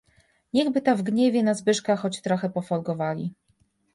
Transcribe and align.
"Niechby 0.53 0.81
ta 0.81 0.95
w 0.95 1.01
gniewie 1.01 1.43
na 1.43 1.53
Zbyszka 1.53 1.95
choć 1.95 2.21
trochę 2.21 2.49
pofolgowali." 2.49 3.33